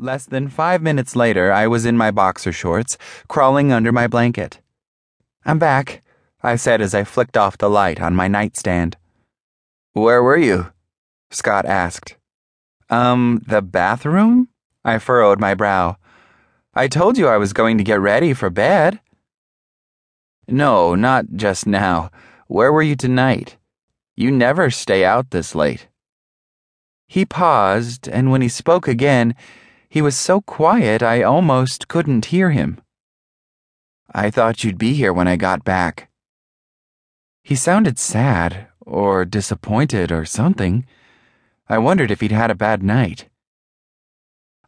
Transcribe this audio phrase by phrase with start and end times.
[0.00, 4.60] Less than five minutes later, I was in my boxer shorts, crawling under my blanket.
[5.44, 6.04] I'm back,
[6.40, 8.96] I said as I flicked off the light on my nightstand.
[9.94, 10.68] Where were you?
[11.32, 12.16] Scott asked.
[12.88, 14.48] Um, the bathroom?
[14.84, 15.96] I furrowed my brow.
[16.74, 19.00] I told you I was going to get ready for bed.
[20.46, 22.12] No, not just now.
[22.46, 23.56] Where were you tonight?
[24.14, 25.88] You never stay out this late.
[27.08, 29.34] He paused, and when he spoke again,
[29.88, 32.80] he was so quiet I almost couldn't hear him.
[34.14, 36.10] I thought you'd be here when I got back.
[37.42, 40.86] He sounded sad, or disappointed, or something.
[41.68, 43.28] I wondered if he'd had a bad night.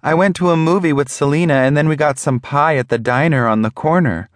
[0.03, 2.99] I went to a movie with Selena and then we got some pie at the
[2.99, 4.31] diner on the corner.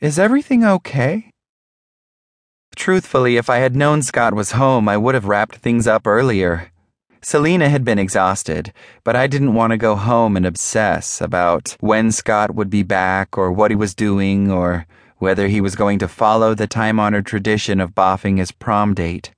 [0.00, 1.30] Is everything okay?
[2.74, 6.71] Truthfully, if I had known Scott was home, I would have wrapped things up earlier.
[7.24, 8.72] Selena had been exhausted,
[9.04, 13.38] but I didn't want to go home and obsess about when Scott would be back
[13.38, 14.86] or what he was doing or
[15.18, 19.30] whether he was going to follow the time honored tradition of boffing his prom date.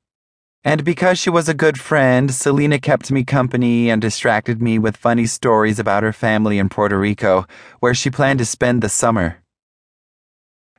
[0.65, 4.97] And because she was a good friend, Selena kept me company and distracted me with
[4.97, 7.47] funny stories about her family in Puerto Rico,
[7.81, 9.43] where she planned to spend the summer.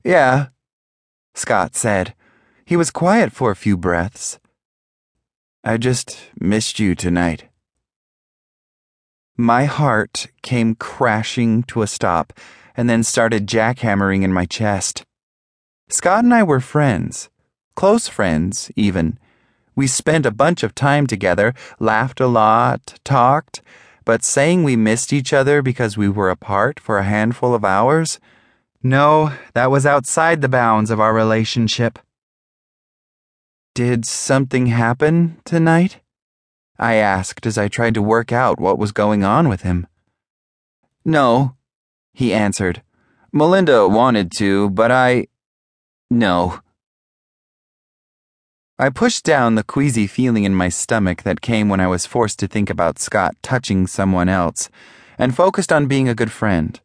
[0.03, 0.47] Yeah,
[1.35, 2.15] Scott said.
[2.65, 4.39] He was quiet for a few breaths.
[5.67, 7.45] I just missed you tonight.
[9.35, 12.33] My heart came crashing to a stop
[12.77, 15.05] and then started jackhammering in my chest.
[15.89, 17.31] Scott and I were friends,
[17.75, 19.17] close friends, even.
[19.75, 23.63] We spent a bunch of time together, laughed a lot, talked,
[24.05, 28.19] but saying we missed each other because we were apart for a handful of hours?
[28.83, 31.97] No, that was outside the bounds of our relationship.
[33.75, 35.99] Did something happen tonight?
[36.79, 39.85] I asked as I tried to work out what was going on with him.
[41.03, 41.57] No,
[42.13, 42.83] he answered.
[43.33, 45.27] Melinda wanted to, but I.
[46.09, 46.61] No.
[48.79, 52.39] I pushed down the queasy feeling in my stomach that came when I was forced
[52.39, 54.69] to think about Scott touching someone else
[55.17, 56.79] and focused on being a good friend.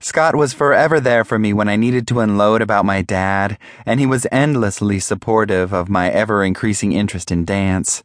[0.00, 3.98] Scott was forever there for me when I needed to unload about my dad, and
[3.98, 8.02] he was endlessly supportive of my ever increasing interest in dance.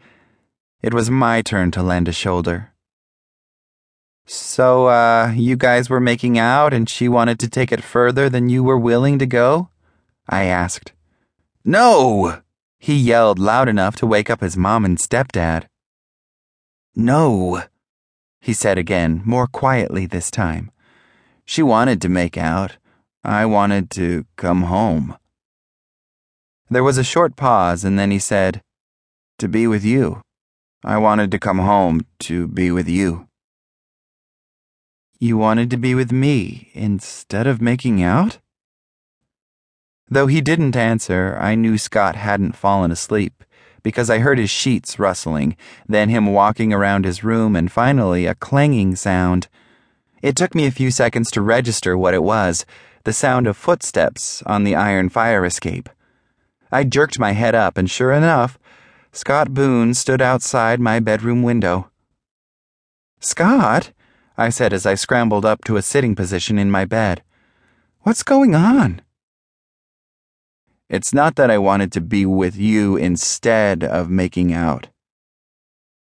[0.82, 2.74] It was my turn to lend a shoulder.
[4.26, 8.50] So, uh, you guys were making out and she wanted to take it further than
[8.50, 9.70] you were willing to go?
[10.28, 10.94] I asked.
[11.64, 12.42] No!
[12.80, 15.68] He yelled loud enough to wake up his mom and stepdad.
[16.96, 17.64] No,
[18.42, 20.70] he said again, more quietly this time.
[21.46, 22.78] She wanted to make out.
[23.24, 25.18] I wanted to come home.
[26.70, 28.62] There was a short pause, and then he said,
[29.38, 30.22] To be with you.
[30.84, 33.28] I wanted to come home to be with you.
[35.20, 38.40] You wanted to be with me instead of making out?
[40.10, 43.44] Though he didn't answer, I knew Scott hadn't fallen asleep
[43.84, 45.56] because I heard his sheets rustling,
[45.88, 49.48] then him walking around his room, and finally a clanging sound.
[50.24, 52.66] It took me a few seconds to register what it was
[53.04, 55.90] the sound of footsteps on the iron fire escape.
[56.72, 58.58] I jerked my head up, and sure enough,
[59.12, 61.92] Scott Boone stood outside my bedroom window.
[63.20, 63.92] Scott,
[64.38, 67.22] I said as I scrambled up to a sitting position in my bed.
[68.04, 69.02] What's going on?
[70.88, 74.88] It's not that I wanted to be with you instead of making out.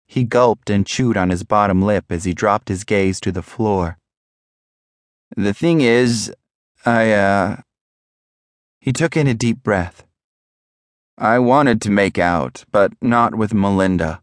[0.07, 3.43] He gulped and chewed on his bottom lip as he dropped his gaze to the
[3.43, 3.98] floor.
[5.35, 6.33] The thing is,
[6.85, 7.57] I, uh.
[8.79, 10.05] He took in a deep breath.
[11.17, 14.21] I wanted to make out, but not with Melinda.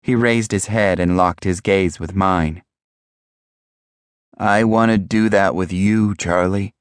[0.00, 2.62] He raised his head and locked his gaze with mine.
[4.38, 6.72] I want to do that with you, Charlie.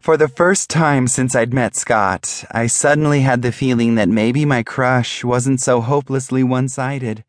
[0.00, 4.44] For the first time since I'd met Scott, I suddenly had the feeling that maybe
[4.44, 7.24] my crush wasn't so hopelessly one sided.